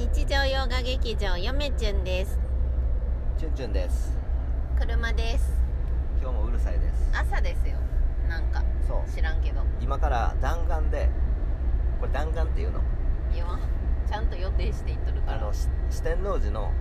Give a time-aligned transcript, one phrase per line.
[0.00, 2.38] 日常洋画劇場よめちゅんです。
[3.38, 4.16] チュンチュンです。
[4.78, 5.52] 車です。
[6.22, 7.10] 今日もうるさいです。
[7.12, 7.76] 朝ですよ。
[8.26, 9.10] なんかそう。
[9.14, 9.60] 知らんけど。
[9.78, 11.10] 今から弾丸で
[12.00, 12.80] これ弾丸っていうの？
[13.34, 13.60] 言わん。
[14.08, 15.36] ちゃんと予定していっとるから。
[15.36, 16.72] あのし四天王寺の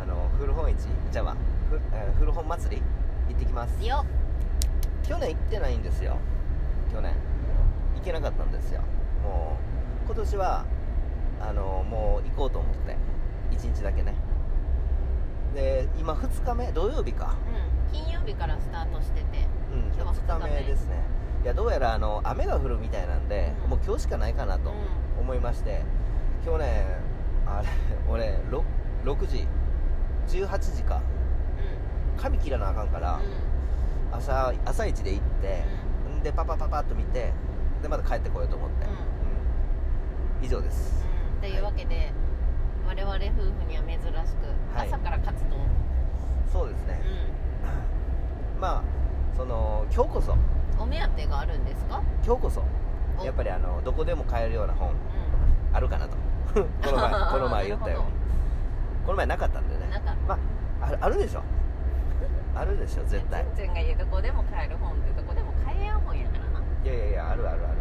[0.00, 1.36] あの古本市じゃあわ
[1.68, 2.82] ふ、えー古本祭り？
[3.28, 3.84] 行ってきます。
[3.84, 4.06] よ
[5.02, 6.16] 去年行ってないんですよ。
[6.92, 7.12] 去年。
[7.96, 8.82] 行けなかったんですよ。
[9.24, 9.56] も
[10.04, 10.64] う今年は
[11.40, 12.96] あのもう行こうと思って
[13.50, 14.14] 1日だけね。
[15.54, 17.36] で今2日目土曜日か。
[17.92, 17.98] うん。
[17.98, 19.46] 金曜日からスタートしてて。
[19.72, 20.96] うん今日は2日目ですね。
[21.42, 23.70] いやどうやらあの雨が降るみたいなんで、うん。
[23.70, 24.72] もう今日しかないかなと
[25.20, 25.82] 思いまして、
[26.44, 26.98] 今日ね
[27.46, 27.68] あれ
[28.10, 28.62] 俺 6,
[29.04, 29.46] 6時
[30.28, 30.96] 18時か。
[30.96, 33.22] う髪切らなあかんから、んうん。
[34.12, 35.64] 朝朝一で行って、
[36.18, 36.22] ん。
[36.22, 37.32] でパパパパッと見て
[37.82, 38.92] でまた帰ってこようと思って、うん。
[38.92, 38.94] う
[40.42, 40.44] ん。
[40.44, 42.10] 以上ですうんというわけで、
[42.86, 44.88] 我々夫婦には珍しく、はい。
[44.88, 45.56] 朝から活動。
[46.52, 47.00] そうですね。
[48.56, 48.82] う、 まあ
[49.36, 50.34] その今日こそ。
[50.34, 50.38] ん
[50.78, 52.02] お目当てがあるんですか？
[52.24, 52.62] 今日こそ。
[53.20, 53.24] お。
[53.24, 54.90] やっぱりあのどこでも買えるような本。
[54.90, 54.92] う
[55.72, 56.16] あるかなと。
[56.54, 56.60] こ
[56.90, 58.06] の前 この前言ったように。
[59.04, 59.82] この前なかったんでね。
[60.26, 61.42] まああるあるでしょ。
[62.54, 63.44] あるでしょ絶対。
[63.54, 66.64] ちんが言うどこでも買える本ってどこでも買えやん本やからな。
[66.84, 67.76] いやいやいやあるあるある。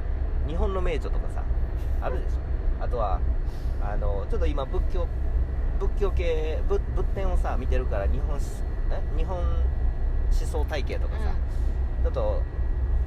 [0.47, 1.41] 日本の名著とかさ
[2.01, 2.83] あるでしょ。
[2.83, 3.19] あとは
[3.81, 5.07] あのちょっと今仏教
[5.79, 8.39] 仏教系仏仏典をさ見てるから日本
[9.17, 9.45] 日本思
[10.31, 11.33] 想体系とかさ、
[12.03, 12.41] ちょっと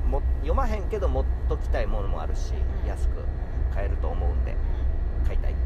[0.08, 2.88] も読まへんけど持っときたいものもあるし、うん。
[2.88, 3.24] 安く
[3.74, 5.52] 買えると思うんでう買いたい。
[5.52, 5.58] んう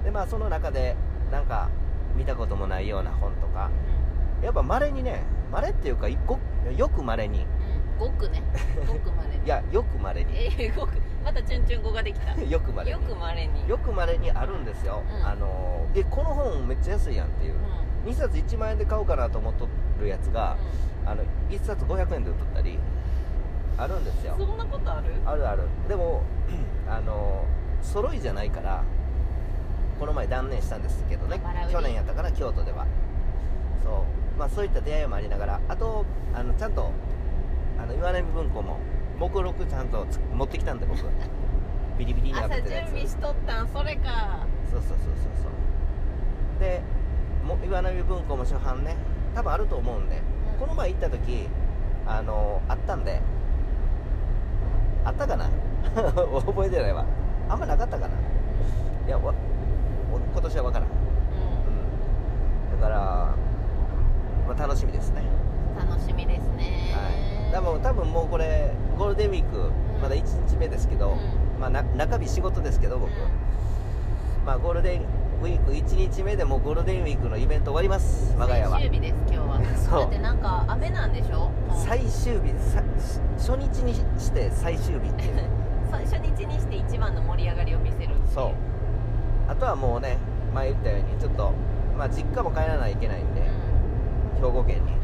[0.00, 0.04] ん。
[0.04, 0.96] でまあその中で
[1.30, 1.68] なんか
[2.16, 3.70] 見たこともないような本とか
[4.42, 5.22] やっぱまれにね
[5.52, 6.38] まれっていうかご
[6.76, 7.46] よくまれにうん
[7.98, 8.42] ごくね。
[8.86, 10.32] ごくまれにいやよくまれに。
[10.36, 10.92] えー、ごく。
[11.24, 12.40] またチュンチュン語ができた。
[12.40, 12.92] よくまれに。
[12.92, 13.68] よくまれに。
[13.68, 15.26] よくまれにあるんですよ、うん。
[15.26, 17.54] あのでこの本めっちゃ安いやんっていう。
[17.54, 18.10] うん。
[18.10, 19.68] 2冊1万円で買おうかなと思っと
[20.00, 20.56] るやつが、
[21.04, 22.78] あの1冊500円で売っとったり
[23.76, 24.34] あるんですよ。
[24.38, 25.12] うんそんなことある？
[25.24, 25.62] あるある。
[25.88, 26.22] でも
[26.88, 27.44] あの
[27.82, 28.82] 揃いじゃないから
[29.98, 31.40] この前断念したんですけどね。
[31.70, 32.86] 去年やったから京都では。
[33.82, 34.38] そう。
[34.38, 35.60] まあそういった出会いもありながら。
[35.68, 36.04] あと
[36.34, 36.90] あのちゃんと
[37.78, 38.78] あの岩波文庫も
[39.18, 41.00] 目録ちゃんとつ持ってきたんで僕
[41.98, 42.88] ビリビリに朝準開けてるやつ。
[42.90, 44.46] 備しとったんそれか。
[44.70, 45.32] そうそうそうそう。
[45.42, 46.82] そうで
[47.46, 48.96] も岩波文庫も初版ね。
[49.34, 50.58] 多分あると思うんで、うん。
[50.60, 51.48] この前行った時
[52.06, 53.20] あのあったんで。
[55.04, 55.48] あったかな？
[56.44, 57.04] 覚えてないわ。
[57.48, 58.14] あんまなかったかな？
[59.06, 59.32] いやわ
[60.12, 60.92] お今年は分からん、う
[62.72, 62.98] うん、だから、
[64.48, 65.20] まあ、楽しみですね。
[65.22, 66.92] ん楽しみですね。
[66.92, 69.70] はい多分多分もうこれゴールデンウィーク
[70.02, 71.60] まだ1日目ですけど、うん。
[71.60, 73.16] まあ、な中日仕事ですけど僕、うん。
[74.44, 75.00] まあゴールデン
[75.42, 78.70] ウィーク1日目でもうゴールデンウィークのイベント終わります我が家は。
[78.78, 79.76] 最終日です今日は。
[79.76, 80.00] そう。
[80.00, 81.50] だってなんか雨なんでしょ？
[81.74, 82.82] 最終日さ
[83.38, 85.44] 初日にして最終日っていう。
[85.90, 88.50] 最初日にして一番の盛り上がりを見せるそう。
[89.48, 90.18] あとはもうね
[90.54, 91.52] 前言ったようにちょっと
[91.96, 93.40] まあ実家も帰らないといけないんで、
[94.42, 94.52] うん。
[94.52, 94.92] 兵庫県に。
[94.92, 94.96] う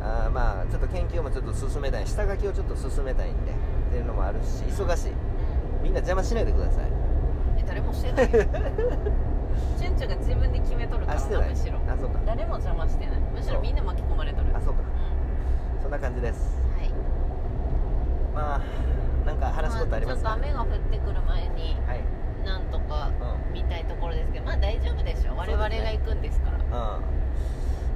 [0.00, 3.54] あーまあちょっと研究もちょっと進めたい下書きをちょっと進めたいんでっ
[3.90, 5.08] ていうのもあるし忙しい。
[5.08, 5.14] んう
[5.80, 5.82] ん。
[5.82, 6.84] みんな邪魔しないでください。
[7.58, 8.24] え誰もしてない。
[8.24, 8.28] よ
[9.78, 11.42] チュンチュンが自分で決めとるからあしてない。
[11.44, 11.78] なむしろ。
[11.88, 12.20] あそうか。
[12.26, 13.20] 誰も邪魔してない。
[13.20, 14.48] むしろみんな巻き込まれとる。
[14.54, 14.80] あそうか。
[14.80, 16.60] うそんな感じです。
[16.60, 16.90] んはい。
[18.34, 18.60] まあ
[19.26, 22.04] なんか話すことありますか、ちょっと雨が降ってくる前にはい。
[22.44, 23.10] なんとか
[23.48, 23.54] うん。
[23.54, 26.58] 見たいところですけどまあ大丈夫でしょ我々が行くんですから。
[26.58, 26.60] う
[27.00, 27.02] ん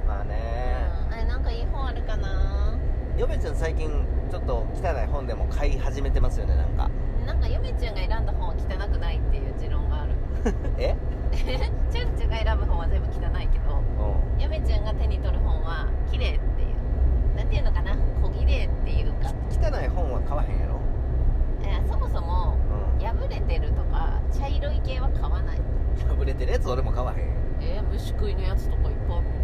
[0.07, 2.77] まあねうんあれなんかいい本あるかな？
[3.17, 3.89] 嫁ちゃん最近
[4.31, 6.89] ちょっと汚い本でも買い始めてますよねなんか。
[7.25, 10.11] なんか嫁ちゃんが選んだ本は汚くないっていう持論がある。
[10.77, 10.95] え？
[11.31, 13.75] チュンチュンが選ぶ本は全部汚いけど
[14.37, 14.41] うん。
[14.41, 17.35] 嫁ちゃんが手に取る本は綺麗っていう。
[17.37, 17.95] なんていうのかな？
[18.21, 19.29] 小綺麗っていうか。
[19.49, 20.79] 汚い本は買わへんやろ？
[21.63, 22.55] えーそもそも
[22.99, 23.05] うん。
[23.05, 25.57] 破れてるとか茶色い系は買わない。
[26.17, 27.17] 破れてるやつ俺も買わへん
[27.61, 29.42] えー、虫食いのやつとかいっぱい持っとる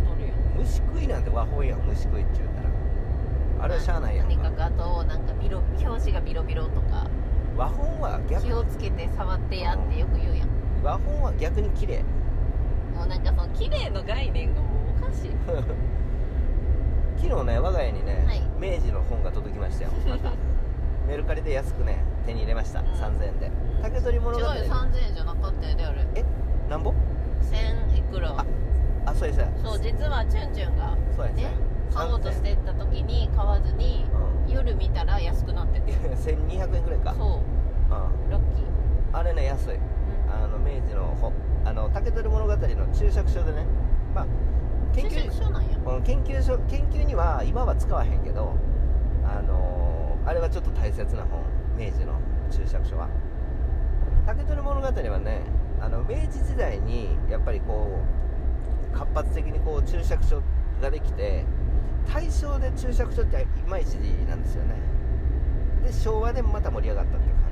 [0.59, 2.69] 虫食いなんて和本やん虫食いって言うたら。
[3.61, 7.07] あれはしゃあないやんとにかくあとなんかビロ表紙がビロビロとか。
[7.57, 10.47] 和本は逆気をつけて触ってやってよく言うやん。
[10.83, 12.03] 和本は逆に綺麗。
[12.95, 14.67] もうなんかその綺麗の概念がも
[15.01, 15.31] うおかしい。
[17.21, 18.41] 昨日ね我が家にね、はい。
[18.59, 19.91] 明治の本が届きましたよ。
[20.07, 20.31] また。
[21.07, 22.85] メルカリで安くね手に入れました、うん。
[22.87, 23.51] 3000円で。
[23.81, 24.39] 竹取物語。
[24.39, 26.05] 違うよ3000円じゃなかったよねあれ。
[26.15, 26.23] え？
[26.69, 26.93] なんぼ
[27.41, 28.29] ？1000いくら？
[28.37, 28.45] あ
[29.05, 29.51] あそうやそうや。
[29.63, 31.49] そう実はチュンチュンがそうやねね
[31.93, 34.05] 買おうとしてった時に買わずに
[34.47, 34.51] うん。
[34.53, 35.91] 夜見たら安くなってて。
[36.15, 37.13] 1200円ぐらいか。
[37.13, 37.27] そう。
[37.27, 38.29] うん。
[38.29, 39.17] ラッキー。
[39.17, 39.75] あれね安い。
[39.75, 39.79] うん。
[40.31, 41.31] あの明治のほ
[42.99, 43.65] 注釈書でね
[44.13, 44.25] まあ
[44.93, 45.69] 研注究釈書なんや。
[45.83, 48.53] この研究所研究には今は使わへんけど
[49.23, 51.39] あのーあれはちょっと大切な本。
[51.77, 52.13] 明治の
[52.51, 53.07] 注釈書は。
[54.25, 55.41] 竹取物語はね
[55.79, 58.18] あの明治時代にやっぱりこう
[58.93, 60.41] 活発的にこう注釈書
[60.81, 61.45] ができて
[62.13, 63.95] 大正で注釈書っていまいち
[64.27, 64.75] なんですよね。
[65.83, 67.49] で昭和でまた盛り上がったっていう感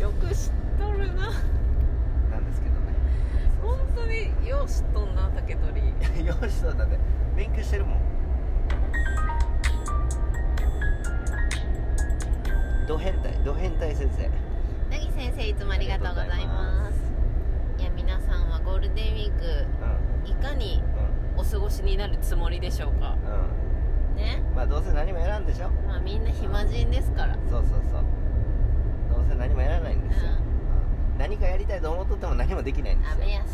[0.00, 1.32] よく知っとるな。
[1.32, 2.94] じなんですけどね。
[3.62, 5.80] 本当によう知っとんな竹取。
[6.24, 6.98] よしそうだって
[7.36, 7.98] 勉強してるもん。
[12.86, 14.28] ド変態ド変態先生。
[14.90, 16.98] なぎ先生いつもありがとうございます。
[17.78, 19.87] いや皆さんはゴールデンウィークい
[20.48, 20.82] かに
[21.36, 23.10] うお過ごしになるつもりでしょうか？
[23.10, 23.18] ん
[24.12, 24.16] うん。
[24.16, 24.42] ね？
[24.50, 25.68] うんまあどうせ何もやらんでしょ。
[25.86, 27.34] まあみんな暇人ですから。
[27.50, 28.02] そうそうそう。
[29.10, 30.30] どうせ何もやらないんですよ、
[31.12, 31.18] うん。
[31.18, 33.14] 何かやりたいと思っとっても何もできないんですよ。
[33.22, 33.46] 雨やし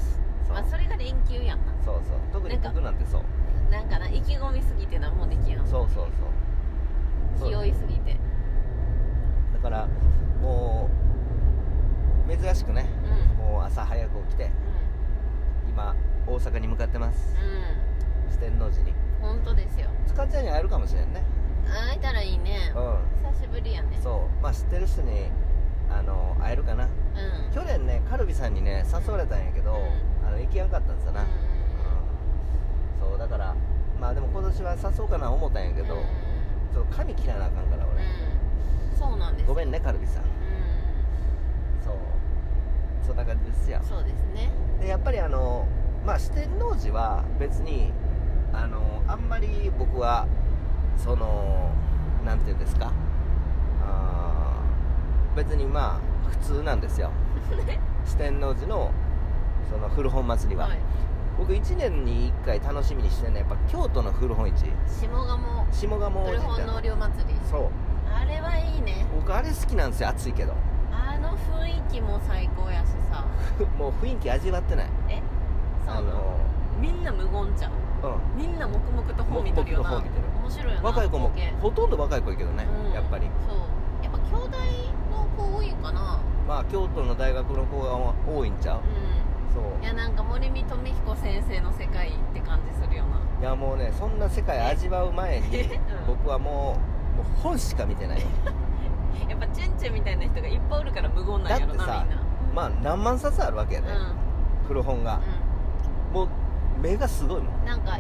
[0.49, 1.73] まあそれが連休やんな。
[1.85, 2.19] そうそう。
[2.33, 3.23] 特に僕なんてそう。
[3.71, 6.09] なんかな意気込みすぎて何もできやんそうそうそう
[7.41, 7.51] そう。
[7.51, 8.17] 気負いすぎて。
[9.55, 9.89] だから
[10.41, 10.89] も
[12.29, 12.87] う珍しくね
[13.39, 13.45] うん。
[13.53, 14.51] もう朝早く起きて
[15.69, 15.95] 今
[16.27, 17.35] 大阪に向かってます。
[17.35, 18.91] う四天王寺に。
[18.91, 19.89] ん本当ですよ。
[20.09, 21.23] 塚ちゃんに会えるかもしれんね。
[21.67, 22.73] 会えたらいいね。
[22.75, 22.79] う
[23.33, 23.99] 久しぶりやね。
[23.99, 24.43] んそう。
[24.43, 25.29] まあ知ってる人に
[25.91, 26.85] あの会えるかな。
[26.85, 26.91] うん。
[27.55, 29.77] 去年ねカルビさんにね誘われたんやけど、う
[30.27, 31.29] あの行きやんかったんですよな、うん。
[33.01, 33.55] そうだから
[34.01, 36.01] まあでも今年は誘おうかな思ったんやけど、うん。
[36.73, 38.99] ちょっと髪切らなあかんから俺、うん。
[38.99, 40.23] そうなんですごめんねカルビさん。
[40.23, 40.27] う
[41.85, 41.95] そう。
[43.07, 43.81] そんな感じですよ。
[43.81, 44.51] んそうですね
[44.81, 45.67] でやっぱりあの
[46.07, 47.93] まあ四天王寺は別に
[48.53, 50.27] あのあんまり僕は
[50.97, 51.71] その
[52.25, 52.93] なんていうんですか？
[53.83, 57.11] あー別にまあ普通なんですよ。
[58.07, 58.91] 四天王寺の
[59.71, 60.79] その古本祭りは、はい。
[61.39, 64.65] 僕1年に1回楽しみにしてるのはやっぱ京都の古本市。
[64.87, 65.67] 下鴨。
[65.73, 67.35] 下鴨王古本納涼祭り。
[67.51, 67.63] そう。
[68.15, 69.05] あれはいいね。
[69.17, 70.53] 僕あれ好きなんですよ暑いけど。
[70.93, 73.25] あの雰囲気も最高やしさ。
[73.79, 74.87] もう雰囲気味わってない。
[74.87, 74.91] え
[75.87, 76.37] そうあの。
[76.81, 77.73] みんな無言ちゃう
[78.37, 78.43] うん。
[78.43, 79.91] みんな黙々と本見とるよな。
[79.91, 79.97] る。
[80.43, 82.93] 面白いよな若い子もほとんど若い子やけどね、うん。
[82.93, 83.27] やっぱり。
[83.49, 83.59] そう。
[84.05, 84.59] やっぱ兄弟
[85.11, 86.21] の子多いかな。
[86.47, 88.79] まあ京都の大学の子が多いんちゃう。
[88.79, 88.81] う
[89.55, 89.79] そう。
[89.79, 93.21] んいやなんか森見富彦先生の世界って感じするよな。
[93.41, 95.71] いやもうねそんな世界味わう前に うん。
[96.07, 96.77] 僕はも
[97.15, 98.21] うもう本しか見てない。
[98.21, 98.27] よ
[99.29, 101.87] やっぱチュンチュンみたいな人がいっぱいおるから無言なんやろなみんな。
[101.87, 102.21] だってさ
[102.55, 103.89] まあ何万冊あるわけやね、
[104.69, 105.23] 古本が、もう
[106.85, 107.99] 目がすごいもん、なんか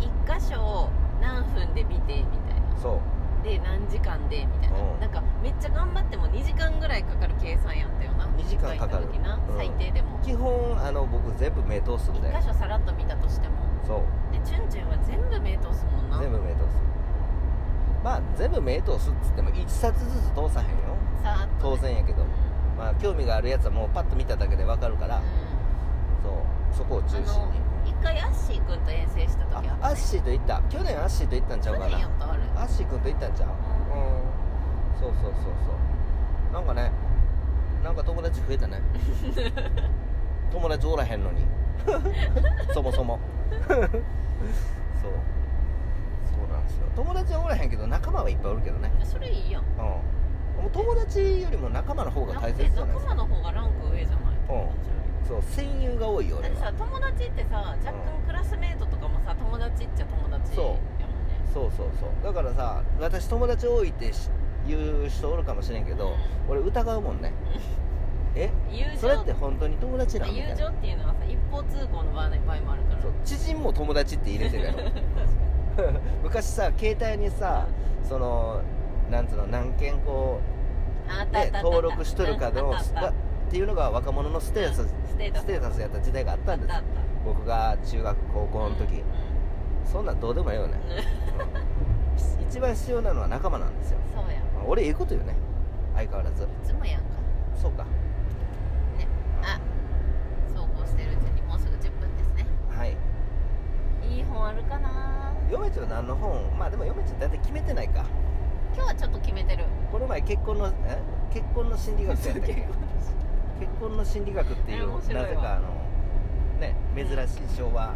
[0.00, 0.88] 一箇所
[1.20, 2.80] 何分で見てみたいな。
[2.80, 3.44] そう。
[3.44, 5.00] で何時間でみたいな、うん。
[5.00, 8.24] なんかめっちゃ頑張っても2時間ぐらいかかる計算やったよな。
[8.24, 9.06] 2時間かかる。
[9.08, 9.56] 時な、うん。
[9.56, 10.18] 最低でも。
[10.22, 13.54] 基本あの僕全部目通すんで1箇所さらっと見たとしても。
[13.86, 14.32] そう。
[14.32, 16.18] でチュンチュンは全部目通すもんな。
[16.18, 16.64] 全部目通す。
[18.02, 20.96] まあ全部目通すっつっても1冊ずつ通さへんよ。
[21.22, 21.76] さーっとね。
[21.76, 22.22] 当然やけど。
[22.22, 22.28] うん
[22.78, 25.20] まあ興味があるやつはもうパッと見ただけで分かるから、う
[26.22, 26.32] そう。
[26.72, 27.52] そこを中ん、あ心に。
[27.52, 27.71] の一
[28.02, 30.62] 回アッシー君と遠征した時ああアッシーと行った。
[30.68, 31.92] 去年アッシーと行ったんちゃう去かな。
[31.92, 32.42] 年やったあれ。
[32.56, 33.48] アッシー君と行ったんちゃう。
[33.48, 35.00] うん。
[35.00, 35.50] そうそうそうそ
[36.50, 36.52] う。
[36.52, 36.90] なんかね
[37.82, 38.80] なんか友達増えたね。
[40.52, 41.46] 友達おらへんのに。
[42.72, 43.18] そもそも。
[43.68, 43.78] そう。
[43.80, 43.90] そう
[46.52, 46.86] なんですよ。
[46.94, 48.90] 友達はおらへんけど仲間はいっぱいおるけどね。
[49.04, 49.62] それいいやん。
[49.62, 49.64] う
[50.66, 50.70] ん。
[50.70, 53.14] 友達よりも仲間の方が大切じゃないですか。
[53.14, 54.18] 仲間の方がランク上じゃない？
[54.50, 54.68] うん
[55.26, 56.56] そう戦友が多いよ俺は。
[56.56, 57.92] さ友達ってさ若干
[58.26, 60.80] クラスメートとかもさ友達っちゃ友達そうやもんね。
[61.52, 61.70] そう。
[61.76, 64.30] そうそうだからさ私友達多いってし
[64.66, 66.14] 言う人おるかもしれんけど、うん。
[66.50, 67.32] 俺疑うもんね。
[68.34, 68.50] え？
[68.70, 68.98] 友情。
[68.98, 73.02] それって本当に友達なの友情っていうのはさ一方通行の場合もあるから。
[73.02, 74.78] そう知人も友達って入れてるやろ。
[75.76, 77.66] 確か昔さ携帯にさ
[78.04, 78.60] その
[79.10, 82.74] なんつうの何件こう、ねたあったあった、登録しとるかのうん。
[82.74, 83.12] あ
[83.52, 85.78] っていうのが若者のステータス、ステータス。
[85.78, 86.72] やった時代があったんです。
[87.22, 89.04] 僕が中学高校の時、うん
[89.84, 90.80] そんなんどうでもいいよね、
[92.38, 92.46] うん。
[92.46, 93.98] 一番必要なのは仲間なんですよ。
[94.14, 94.40] そうや。
[94.54, 95.34] まあ俺いいこと言うね。
[95.94, 96.44] 相変わらず。
[96.44, 97.08] いつもやんか。
[97.60, 97.84] そうか。
[97.84, 97.90] ね。
[99.42, 99.60] あ。
[100.56, 102.46] そうこうしてるうちにもうすぐ10分ですね。
[102.70, 102.96] はい。
[104.08, 105.34] いい本あるかな。
[105.50, 106.56] 嫁ちゃん何の本？
[106.58, 108.06] まあでも嫁ちゃん大体決めてないか。
[108.74, 109.66] 今日はちょっと決めてる。
[109.90, 111.02] この前結婚のえ？
[111.34, 112.66] 結婚の心理学やったっけ？
[113.62, 115.68] 結婚の心理学っていう、なぜかあの
[116.58, 117.94] ね珍しい昭和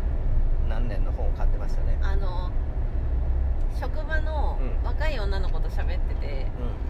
[0.68, 1.99] 何年の本を買ってましたね。
[2.00, 2.52] あの
[3.75, 6.46] 職場の若い女の子と喋ってて、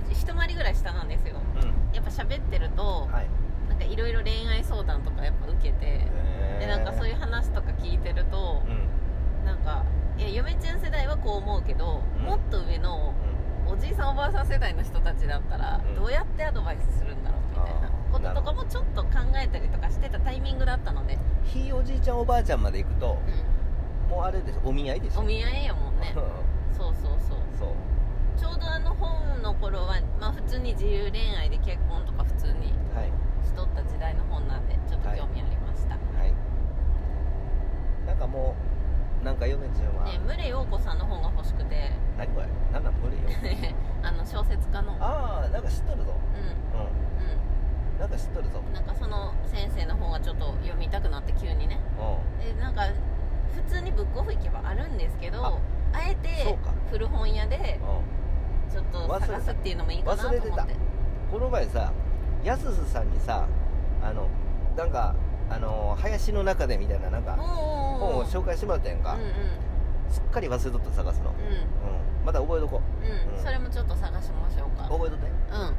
[0.07, 3.29] うん、一回りぐらい下なんですよ、うん、やっぱ喋ってると、はい、
[3.69, 6.07] なんかいろいろ恋愛相談とかやっぱ受けて
[6.61, 9.85] でなんかそういう話とか聞いてると、うん、なんか
[10.17, 13.13] いや嫁ちゃん世代はこう思うけど、もっと上の
[13.67, 17.96] おじいさんおばあさん世代の人たちだったら、どうやってアドバイスするんだろうみたいな。
[18.17, 23.19] こととかもちょっと考えたりとかしてたタイミングだったので、ひいおじいちゃんおばあちゃんまで行くと
[24.09, 25.21] うもうあれでしょお見合いでしん、ょ？
[25.21, 26.15] お見合いやもんね。
[26.17, 26.77] うん。
[26.77, 27.39] そうそうそう。
[27.59, 27.69] そう。
[28.39, 33.13] ちょうどあの本の頃は、まあ、普通に自由恋愛で結婚とか普通にはい。
[33.45, 36.33] しとった時代の本なんでちょっと興味ありました、はい。
[38.07, 38.55] なんかも
[39.23, 41.91] うなんか嫁ちゃんは、ね牟礼陽子さんの本が欲しくて。
[42.19, 42.47] 何これ？
[42.73, 42.95] 何なん？
[42.95, 43.29] 無理よ
[44.03, 44.95] あの小説家の。
[44.95, 46.13] うんああなんか知っとるぞ。
[46.13, 47.56] ううん
[47.99, 48.61] なんか知っとるぞ。
[48.61, 51.81] んなんかその先生の本がちょっと読みたくなって急にね。
[51.99, 52.83] うでなんか
[53.55, 55.61] 普通にブックオフ行けばあるんですけど
[55.93, 56.75] あえそうてか。
[56.91, 57.67] 古本屋でんうん。
[58.71, 60.51] ちょっと探すっていうのもいいかなと思って。
[60.51, 60.67] 忘れてた。
[61.31, 61.93] この前さ
[62.45, 63.47] やすすさんにさ
[64.03, 64.29] あの
[64.77, 65.15] なんか
[65.49, 69.33] あの林の中でみたいななんか本を紹介してもらったやんか、うんうん。
[70.11, 73.43] すっかり忘れとった探すの、ううん、まだ覚えとこんうん、うん。
[73.43, 74.85] それもちょっと探しましょうか。
[74.85, 75.61] 覚えとって、うん。
[75.61, 75.75] うん、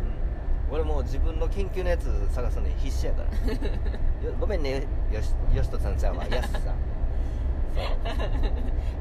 [0.70, 3.30] 俺もう自分の研究のやつ探すのに必死やから。
[4.28, 6.62] よごめんねよしよしとさんちゃんは やすさん。
[6.64, 6.76] そう、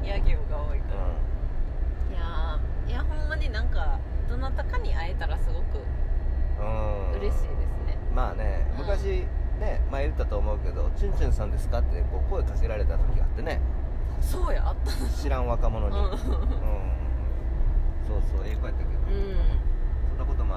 [0.07, 1.07] 野球が多いから。
[1.07, 5.83] ういやーいやほんまになんかどなたかに会えたらすごく
[7.19, 7.97] 嬉しいですね。
[8.15, 8.77] まあねうん。
[8.85, 9.25] 昔
[9.59, 13.59] ね前言ったと思うけど「チュンチュンさんですか?」ってこう声かけられた時があってね。
[14.21, 16.03] そうやあった知らん若者に、うん。
[16.05, 16.11] うん。
[16.11, 16.21] そう
[18.31, 19.56] そう英語やったけど、うん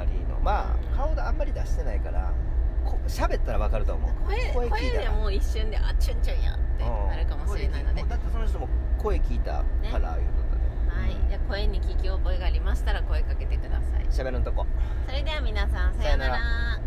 [0.01, 2.33] そんなこともありのまあ顔であんまり出してないから
[2.85, 4.11] こ喋ったら分かると思う。
[4.27, 5.03] 声声聞いたら。
[5.05, 14.07] でもう一瞬であチュンチュンやってなるかもしれないので、うんだってその人も声聞いたから言うとったねはい、じゃあ声に聞き覚えがありましたら声かけてください。
[14.11, 14.67] 喋るんとこ。
[15.07, 16.81] それでは皆さんさようなら